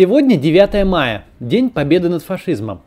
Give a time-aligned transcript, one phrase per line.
[0.00, 2.80] Сегодня 9 мая, День Победы над фашизмом.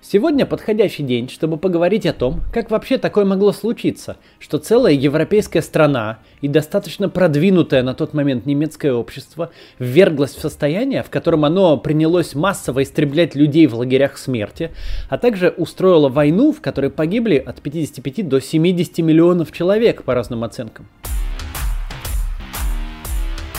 [0.00, 5.62] Сегодня подходящий день, чтобы поговорить о том, как вообще такое могло случиться, что целая европейская
[5.62, 11.76] страна и достаточно продвинутое на тот момент немецкое общество вверглось в состояние, в котором оно
[11.76, 14.72] принялось массово истреблять людей в лагерях смерти,
[15.08, 20.42] а также устроило войну, в которой погибли от 55 до 70 миллионов человек по разным
[20.42, 20.88] оценкам.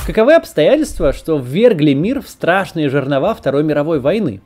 [0.09, 4.41] Каковы обстоятельства, что ввергли мир в страшные жернова Второй мировой войны?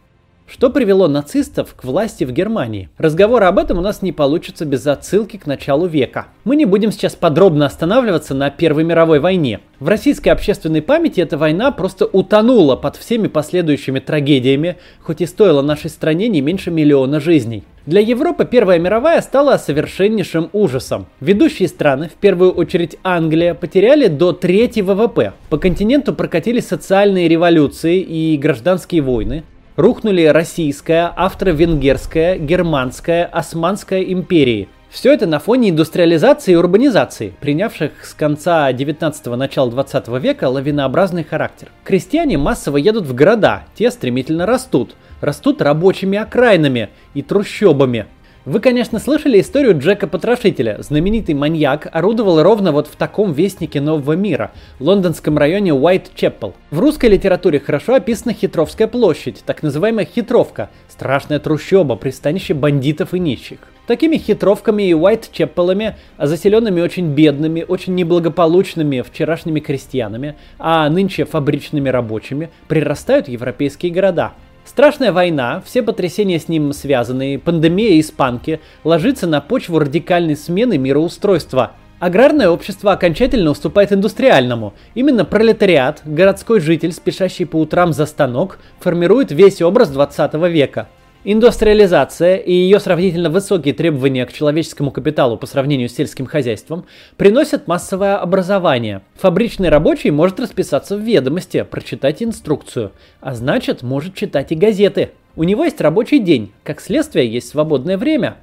[0.54, 2.88] Что привело нацистов к власти в Германии?
[3.00, 6.28] Разговор об этом у нас не получится без отсылки к началу века.
[6.44, 9.62] Мы не будем сейчас подробно останавливаться на Первой мировой войне.
[9.80, 15.64] В российской общественной памяти эта война просто утонула под всеми последующими трагедиями, хоть и стоила
[15.64, 17.64] нашей стране не меньше миллиона жизней.
[17.88, 21.08] Для Европы Первая мировая стала совершеннейшим ужасом.
[21.20, 25.34] Ведущие страны, в первую очередь Англия, потеряли до трети ВВП.
[25.50, 29.44] По континенту прокатились социальные революции и гражданские войны.
[29.76, 34.70] Рухнули российская, австро-венгерская, германская, османская империи.
[34.90, 41.24] Все это на фоне индустриализации и урбанизации, принявших с конца 19-го начала 20 века лавинообразный
[41.24, 41.70] характер.
[41.84, 48.06] Крестьяне массово едут в города, те стремительно растут– растут рабочими окраинами и трущобами.
[48.46, 50.76] Вы, конечно, слышали историю Джека Потрошителя.
[50.82, 56.54] Знаменитый маньяк орудовал ровно вот в таком вестнике нового мира, лондонском районе Уайт-Чеппел.
[56.70, 63.20] В русской литературе хорошо описана Хитровская площадь, так называемая Хитровка, страшная трущоба, пристанище бандитов и
[63.20, 63.60] нищих.
[63.88, 71.88] Такими хитровками и Уайт-Чеппелами, а заселенными очень бедными, очень неблагополучными вчерашними крестьянами, а нынче фабричными
[71.88, 74.34] рабочими, прирастают европейские города–
[74.74, 80.80] Страшная война, все потрясения с ним связанные, пандемия и испанки, ложится на почву радикальной смены
[80.80, 81.74] мироустройства.
[82.00, 84.74] Аграрное общество окончательно уступает индустриальному.
[84.96, 90.88] Именно пролетариат, городской житель, спешащий по утрам за станок, формирует весь образ 20 века.
[91.26, 96.86] Индустриализация и ее сравнительно высокие требования к человеческому капиталу по сравнению с сельским хозяйством
[97.16, 99.04] приносят массовое образование.
[99.16, 102.92] Фабричный рабочий может расписаться в ведомости, прочитать инструкцию,
[103.22, 105.12] а значит может читать и газеты.
[105.38, 108.36] У него есть рабочий день, как следствие есть свободное время.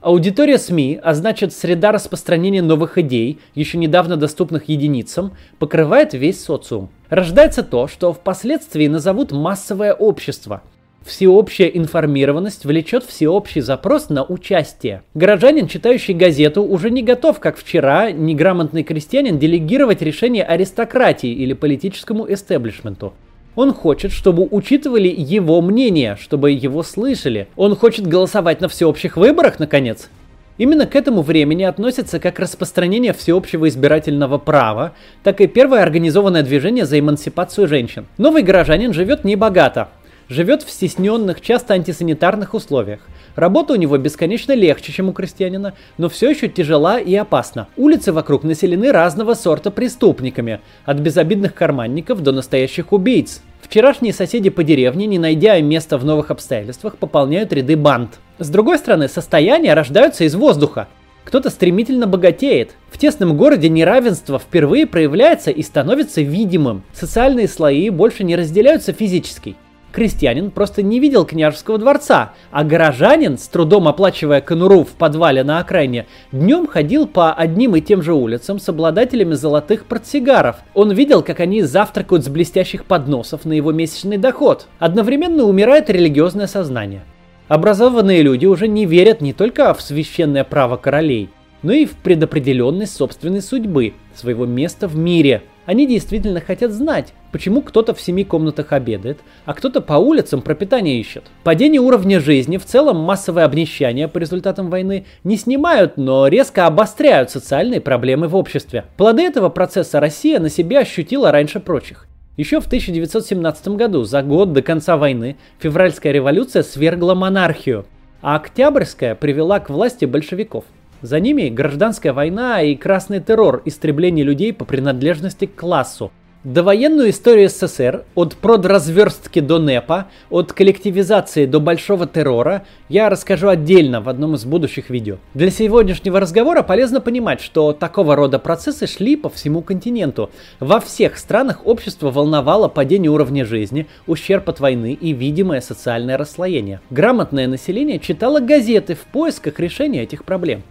[0.00, 6.90] Аудитория СМИ, а значит среда распространения новых идей, еще недавно доступных единицам, покрывает весь социум.
[7.08, 10.62] Рождается то, что впоследствии назовут массовое общество–
[11.04, 15.02] Всеобщая информированность влечет всеобщий запрос на участие.
[15.14, 22.30] Горожанин, читающий газету, уже не готов, как вчера, неграмотный крестьянин, делегировать решение аристократии или политическому
[22.30, 23.14] эстеблишменту.
[23.56, 27.48] Он хочет, чтобы учитывали его мнение, чтобы его слышали.
[27.56, 30.10] Он хочет голосовать на всеобщих выборах, наконец.
[30.58, 34.92] Именно к этому времени относится как распространение всеобщего избирательного права,
[35.24, 38.04] так и первое организованное движение за эмансипацию женщин.
[38.18, 39.88] Новый горожанин живет небогато,
[40.30, 43.00] живет в стесненных, часто антисанитарных условиях.
[43.34, 47.68] Работа у него бесконечно легче, чем у крестьянина, но все еще тяжела и опасна.
[47.76, 53.42] Улицы вокруг населены разного сорта преступниками, от безобидных карманников до настоящих убийц.
[53.60, 58.18] Вчерашние соседи по деревне, не найдя места в новых обстоятельствах, пополняют ряды банд.
[58.38, 60.88] С другой стороны, состояния рождаются из воздуха.
[61.24, 62.70] Кто-то стремительно богатеет.
[62.90, 66.82] В тесном городе неравенство впервые проявляется и становится видимым.
[66.92, 69.56] Социальные слои больше не разделяются физически.
[69.92, 75.58] Крестьянин просто не видел княжеского дворца, а горожанин, с трудом оплачивая конуру в подвале на
[75.58, 80.56] окраине, днем ходил по одним и тем же улицам с обладателями золотых портсигаров.
[80.74, 84.68] Он видел, как они завтракают с блестящих подносов на его месячный доход.
[84.78, 87.02] Одновременно умирает религиозное сознание.
[87.48, 91.30] Образованные люди уже не верят не только в священное право королей,
[91.62, 97.62] но и в предопределенность собственной судьбы, своего места в мире– они действительно хотят знать, почему
[97.62, 101.22] кто-то в семи комнатах обедает, а кто-то по улицам пропитание ищет.
[101.44, 107.30] Падение уровня жизни, в целом массовое обнищание по результатам войны не снимают, но резко обостряют
[107.30, 108.86] социальные проблемы в обществе.
[108.96, 112.08] Плоды этого процесса Россия на себе ощутила раньше прочих.
[112.36, 117.86] Еще в 1917 году, за год до конца войны, февральская революция свергла монархию,
[118.22, 120.64] а Октябрьская привела к власти большевиков–
[121.02, 126.10] за ними гражданская война и красный террор, истребление людей по принадлежности к классу.
[126.42, 134.00] Довоенную историю СССР, от продразверстки до НЭПа, от коллективизации до большого террора, я расскажу отдельно
[134.00, 135.18] в одном из будущих видео.
[135.34, 140.30] Для сегодняшнего разговора полезно понимать, что такого рода процессы шли по всему континенту.
[140.60, 146.80] Во всех странах общество волновало падение уровня жизни, ущерб от войны и видимое социальное расслоение.
[146.88, 150.62] Грамотное население читало газеты в поисках решения этих проблем.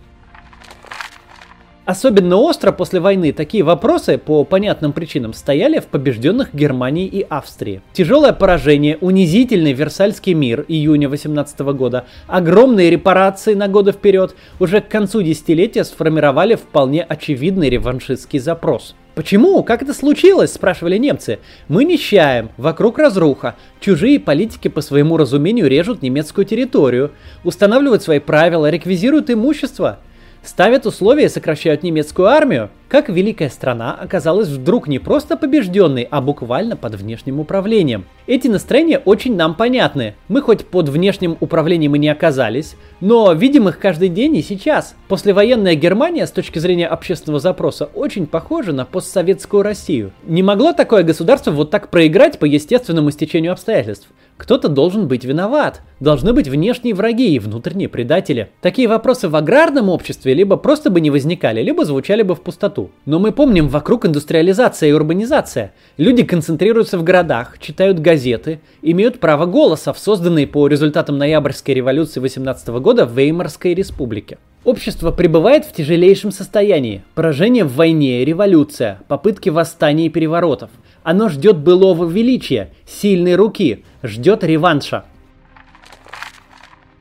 [1.90, 7.82] Особенно остро после войны такие вопросы по понятным причинам стояли в побежденных Германии и Австрии.
[7.94, 14.88] Тяжелое поражение, унизительный Версальский мир июня 18 года, огромные репарации на годы вперед уже к
[14.88, 18.94] концу десятилетия сформировали вполне очевидный реваншистский запрос.
[19.16, 19.64] Почему?
[19.64, 20.54] Как это случилось?
[20.54, 21.40] спрашивали немцы.
[21.70, 23.56] Мы нищаем, вокруг разруха.
[23.80, 27.14] Чужие политики по своему разумению режут немецкую территорию,
[27.44, 29.98] устанавливают свои правила, реквизируют имущество
[30.44, 32.70] ставят условия и сокращают немецкую армию.
[32.88, 38.06] Как великая страна оказалась вдруг не просто побежденной, а буквально под внешним управлением.
[38.26, 40.16] Эти настроения очень нам понятны.
[40.28, 44.96] Мы хоть под внешним управлением и не оказались, но видим их каждый день и сейчас.
[45.08, 50.12] Послевоенная Германия с точки зрения общественного запроса очень похожа на постсоветскую Россию.
[50.24, 54.08] Не могло такое государство вот так проиграть по естественному стечению обстоятельств.
[54.40, 55.82] Кто-то должен быть виноват.
[56.00, 58.50] Должны быть внешние враги и внутренние предатели.
[58.62, 62.90] Такие вопросы в аграрном обществе либо просто бы не возникали, либо звучали бы в пустоту.
[63.06, 65.74] Но мы помним вокруг индустриализация и урбанизация.
[65.98, 72.22] Люди концентрируются в городах, читают газеты, имеют право голоса в созданной по результатам ноябрьской революции
[72.22, 74.38] 18 года Веймарской республике.
[74.64, 77.04] Общество пребывает в тяжелейшем состоянии.
[77.16, 80.70] Поражение в войне, революция, попытки восстаний и переворотов–
[81.04, 85.06] оно ждет былого величия, сильной руки, ждет реванша.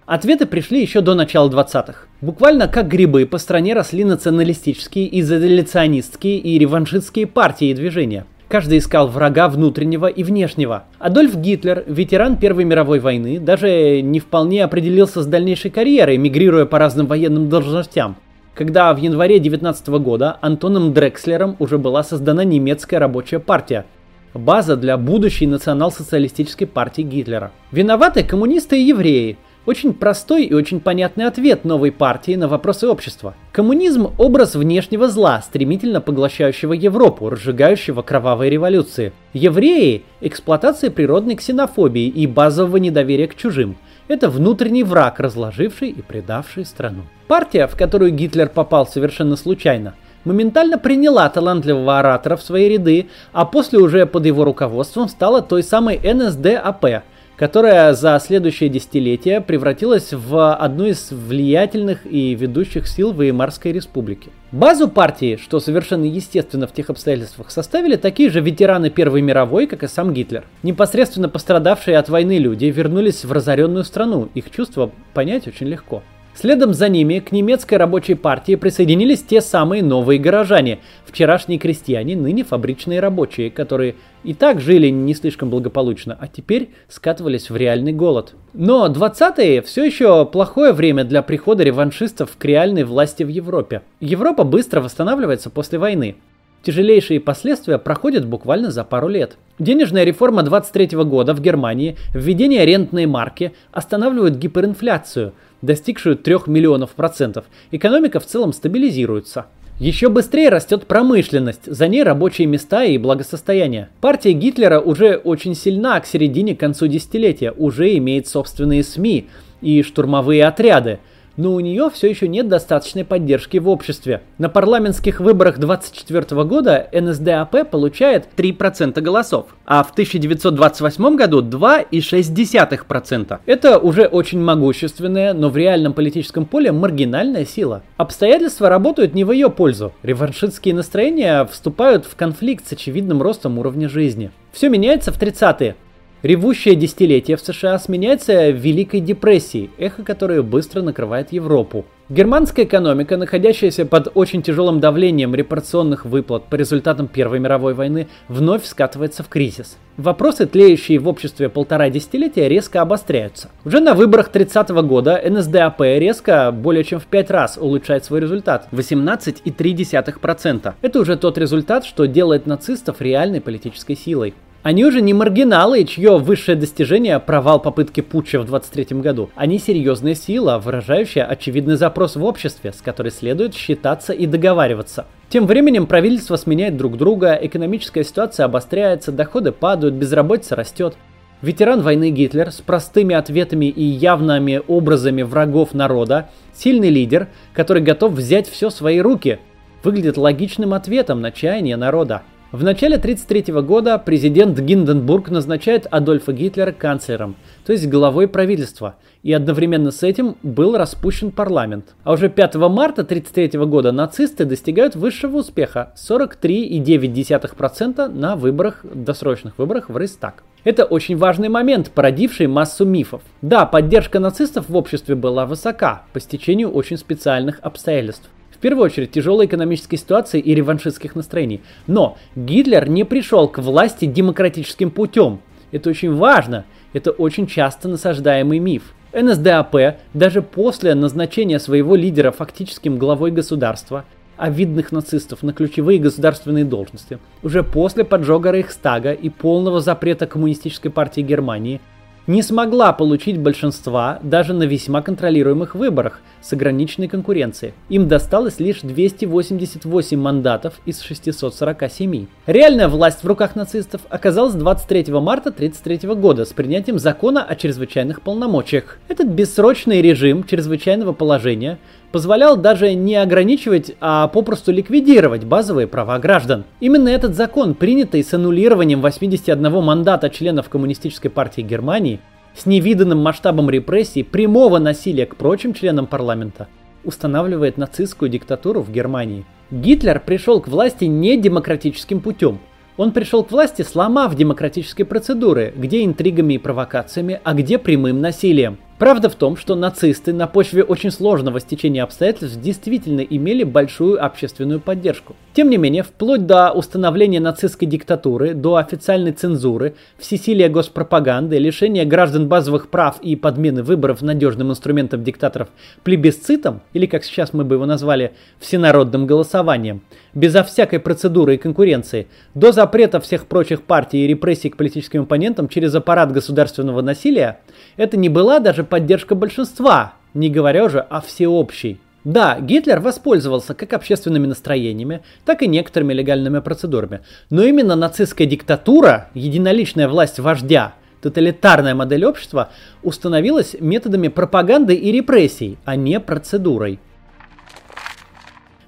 [0.07, 2.07] Ответы пришли еще до начала 20-х.
[2.23, 8.25] Буквально как грибы по стране росли националистические, изоляционистские и реваншистские партии и движения.
[8.49, 10.85] Каждый искал врага внутреннего и внешнего.
[10.99, 16.79] Адольф Гитлер, ветеран Первой мировой войны, даже не вполне определился с дальнейшей карьерой, мигрируя по
[16.79, 18.17] разным военным должностям
[18.59, 23.87] когда в январе 19 года Антоном Дрекслером уже была создана немецкая рабочая партия,
[24.35, 27.53] база для будущей национал-социалистической партии Гитлера.
[27.71, 29.39] Виноваты коммунисты и евреи.
[29.69, 33.35] Очень простой и очень понятный ответ новой партии на вопросы общества.
[33.53, 39.13] Коммунизм– образ внешнего зла, стремительно поглощающего Европу, разжигающего кровавые революции.
[39.35, 43.77] Евреи– эксплуатация природной ксенофобии и базового недоверия к чужим–
[44.09, 47.03] это внутренний враг, разложивший и предавший страну.
[47.27, 49.93] Партия, в которую Гитлер попал совершенно случайно,
[50.25, 55.63] моментально приняла талантливого оратора в свои ряды, а после уже под его руководством стала той
[55.63, 57.03] самой НСДАП–
[57.39, 64.31] которая за следующее десятилетие превратилась в одну из влиятельных и ведущих сил Веймарской республики.
[64.51, 69.85] Базу партии, что совершенно естественно в тех обстоятельствах, составили такие же ветераны Первой мировой, как
[69.85, 70.45] и сам Гитлер.
[70.63, 76.03] Непосредственно пострадавшие от войны люди вернулись в разоренную страну, их чувства понять очень легко.
[76.41, 82.45] Следом за ними к немецкой рабочей партии присоединились те самые новые горожане, вчерашние крестьяне, ныне
[82.45, 88.35] фабричные рабочие, которые и так жили не слишком благополучно, а теперь скатывались в реальный голод.
[88.55, 93.83] Но 20-е все еще плохое время для прихода реваншистов к реальной власти в Европе.
[93.99, 96.15] Европа быстро восстанавливается после войны.
[96.63, 99.39] Тяжелейшие последствия проходят буквально за пару лет.
[99.59, 105.33] Денежная реформа 23 года в Германии, введение рентной марки останавливают гиперинфляцию–
[105.63, 109.47] достигшую 3 миллионов процентов, экономика в целом стабилизируется.
[109.79, 113.91] Еще быстрее растет промышленность, за ней рабочие места и благосостояние.
[114.01, 119.29] Партия Гитлера уже очень сильна к середине к концу десятилетия, уже имеет собственные СМИ
[119.61, 120.99] и штурмовые отряды–
[121.39, 124.21] но у нее все еще нет достаточной поддержки в обществе.
[124.37, 133.39] На парламентских выборах 24 года НСДАП получает 3% голосов, а в 1928 году 2,6%.
[133.47, 137.83] Это уже очень могущественная, но в реальном политическом поле маргинальная сила.
[137.97, 139.93] Обстоятельства работают не в ее пользу.
[140.03, 144.33] Реваншистские настроения вступают в конфликт с очевидным ростом уровня жизни.
[144.53, 145.77] Все меняется в 30-е.
[146.23, 151.85] Ревущее десятилетие в США сменяется Великой депрессией, эхо которой быстро накрывает Европу.
[152.09, 158.65] Германская экономика, находящаяся под очень тяжелым давлением репарационных выплат по результатам Первой мировой войны, вновь
[158.65, 159.77] скатывается в кризис.
[159.97, 163.51] Вопросы, тлеющие в обществе полтора десятилетия, резко обостряются.
[163.65, 168.21] Уже на выборах 30 -го года НСДАП резко более чем в 5 раз улучшает свой
[168.21, 170.75] результат– 18,3%.
[170.81, 174.35] Это уже тот результат, что делает нацистов реальной политической силой.
[174.69, 179.31] Они уже не маргиналы, чье высшее достижение– провал попытки путча в 23 году.
[179.35, 185.07] Они серьезная сила, выражающая очевидный запрос в обществе, с которой следует считаться и договариваться.
[185.31, 190.99] Тем временем правительство сменяет друг друга, экономическая ситуация обостряется, доходы падают, безработица растет.
[191.41, 198.13] Ветеран войны Гитлер с простыми ответами и явными образами врагов народа, сильный лидер, который готов
[198.13, 199.39] взять все в свои руки,
[199.83, 202.21] выглядит логичным ответом на чаяние народа.
[202.51, 207.37] В начале 1933 года президент Гинденбург назначает Адольфа Гитлера канцлером,
[207.67, 211.95] то есть главой правительства, и одновременно с этим был распущен парламент.
[212.05, 219.91] А уже 5 марта 1933 года нацисты достигают высшего успеха– 43,9% на выборах, досрочных выборах
[219.91, 220.43] в Рейстаг.
[220.65, 223.21] Это очень важный момент, породивший массу мифов.
[223.43, 228.31] Да, поддержка нацистов в обществе была высока, по стечению очень специальных обстоятельств.
[228.59, 231.61] В первую очередь тяжелой экономической ситуации и реваншистских настроений.
[231.87, 235.39] Но Гитлер не пришел к власти демократическим путем.
[235.71, 236.65] Это очень важно.
[236.93, 238.95] Это очень часто насаждаемый миф.
[239.13, 244.05] НСДАП даже после назначения своего лидера фактическим главой государства,
[244.37, 250.91] а видных нацистов на ключевые государственные должности, уже после поджога Рейхстага и полного запрета коммунистической
[250.91, 251.81] партии Германии–
[252.29, 257.73] не смогла получить большинства даже на весьма контролируемых выборах с ограниченной конкуренцией.
[257.89, 262.27] Им досталось лишь 288 мандатов из 647.
[262.47, 268.21] Реальная власть в руках нацистов оказалась 23 марта 1933 года с принятием закона о чрезвычайных
[268.21, 268.99] полномочиях.
[269.09, 271.79] Этот бессрочный режим чрезвычайного положения
[272.13, 276.65] позволял даже не ограничивать, а попросту ликвидировать базовые права граждан.
[276.81, 282.21] Именно этот закон, принятый с аннулированием 81 мандата членов Коммунистической партии Германии,
[282.57, 286.69] с невиданным масштабом репрессий, прямого насилия к прочим членам парламента,
[287.05, 289.45] устанавливает нацистскую диктатуру в Германии.
[289.71, 292.59] Гитлер пришел к власти не демократическим путем.
[292.97, 298.79] Он пришел к власти, сломав демократические процедуры, где интригами и провокациями, а где прямым насилием.
[298.99, 304.81] Правда в том, что нацисты на почве очень сложного стечения обстоятельств действительно имели большую общественную
[304.81, 305.37] поддержку.
[305.55, 312.49] Тем не менее, вплоть до установления нацистской диктатуры, до официальной цензуры, всесилия госпропаганды, лишения граждан
[312.49, 315.69] базовых прав и подмены выборов надежным инструментом диктаторов
[316.03, 320.03] плебисцитом, или как сейчас мы бы его назвали, всенародным голосованием,
[320.35, 325.69] безо всякой процедуры и конкуренции, до запрета всех прочих партий и репрессий к политическим оппонентам
[325.69, 327.61] через аппарат государственного насилия,
[327.97, 332.01] это не была даже поддержка большинства, не говоря уже о всеобщей.
[332.25, 337.21] Да, Гитлер воспользовался как общественными настроениями, так и некоторыми легальными процедурами.
[337.49, 342.71] Но именно нацистская диктатура, единоличная власть вождя, тоталитарная модель общества
[343.03, 346.99] установилась методами пропаганды и репрессий, а не процедурой.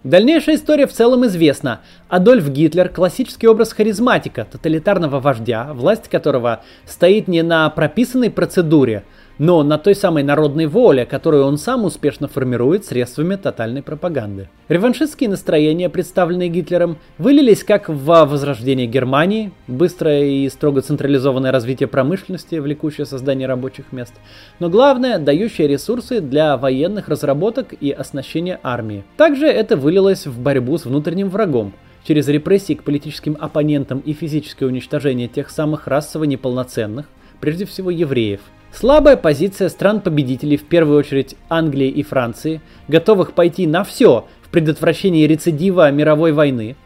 [0.02, 1.80] Дальнейшая история в целом известна.
[2.09, 9.04] Адольф Гитлер– классический образ харизматика, тоталитарного вождя, власть которого стоит не на прописанной процедуре–
[9.41, 14.51] но на той самой народной воле, которую он сам успешно формирует средствами тотальной пропаганды.
[14.69, 22.57] Реваншистские настроения, представленные Гитлером, вылились как в возрождение Германии, быстрое и строго централизованное развитие промышленности,
[22.57, 24.13] влекущее создание рабочих мест,
[24.59, 29.05] но главное, дающее ресурсы для военных разработок и оснащения армии.
[29.17, 31.73] Также это вылилось в борьбу с внутренним врагом,
[32.05, 37.07] через репрессии к политическим оппонентам и физическое уничтожение тех самых расово неполноценных,
[37.41, 38.41] прежде всего евреев–
[38.73, 45.27] Слабая позиция стран-победителей, в первую очередь Англии и Франции, готовых пойти на все в предотвращении
[45.27, 46.77] рецидива мировой войны.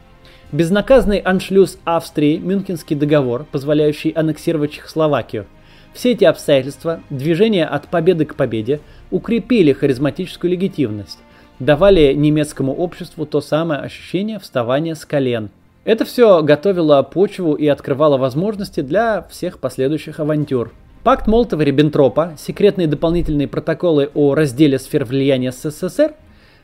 [0.50, 5.46] Безнаказанный аншлюз Австрии, Мюнхенский договор, позволяющий аннексировать Чехословакию.
[5.92, 11.18] Все эти обстоятельства, движение от победы к победе, укрепили харизматическую легитимность,
[11.58, 15.50] давали немецкому обществу то самое ощущение вставания с колен.
[15.84, 20.72] Это все готовило почву и открывало возможности для всех последующих авантюр.
[21.04, 26.14] Пакт Молотова-Риббентропа, секретные дополнительные протоколы о разделе сфер влияния СССР,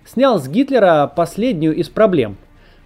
[0.06, 2.38] снял с Гитлера последнюю из проблем.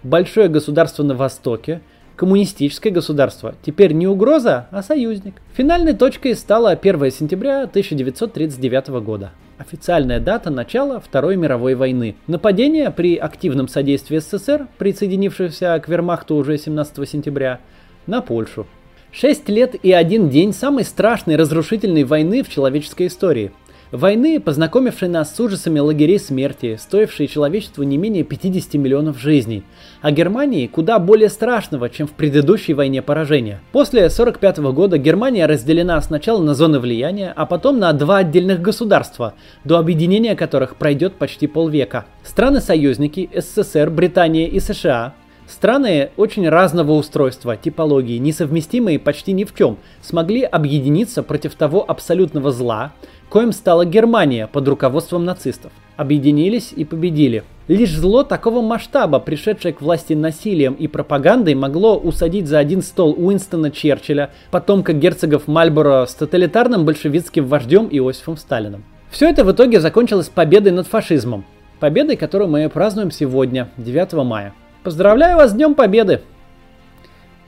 [0.03, 1.79] Большое государство на Востоке,
[2.17, 5.35] коммунистическое государство, теперь не угроза, а союзник.
[5.53, 9.31] Финальной точкой стала 1 сентября 1939 года.
[9.57, 12.17] Официальная дата начала Второй мировой войны.
[12.27, 17.61] Нападение при активном содействии СССР, присоединившегося к вермахту уже 17 сентября,
[18.07, 18.67] на Польшу.
[19.17, 23.53] Шесть лет и один день самой страшной разрушительной войны в человеческой истории.
[23.93, 29.63] Войны, познакомившей нас с ужасами лагерей смерти, стоившей человечеству не менее 50 миллионов жизней,
[30.01, 33.61] а Германии куда более страшного, чем в предыдущей войне поражения.
[33.71, 39.33] После 1945 года Германия разделена сначала на зоны влияния, а потом на два отдельных государства,
[39.63, 42.05] до объединения которых пройдет почти полвека.
[42.23, 45.13] Страны-союзники СССР, Британия и США
[45.47, 52.51] Страны очень разного устройства, типологии, несовместимые почти ни в чем, смогли объединиться против того абсолютного
[52.51, 52.93] зла,
[53.29, 55.71] коим стала Германия под руководством нацистов.
[55.97, 57.43] Объединились и победили.
[57.67, 63.15] Лишь зло такого масштаба, пришедшее к власти насилием и пропагандой, могло усадить за один стол
[63.17, 68.83] Уинстона Черчилля, потомка герцогов Мальборо с тоталитарным большевистским вождем Иосифом Сталином.
[69.09, 71.45] Все это в итоге закончилось победой над фашизмом.
[71.79, 74.53] Победой, которую мы празднуем сегодня, 9 мая.
[74.85, 76.21] Поздравляю вас с Днем Победы!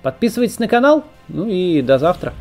[0.02, 2.34] Подписывайтесь на канал, ну и до завтра.